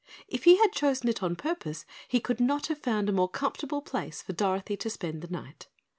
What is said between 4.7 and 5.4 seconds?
to spend the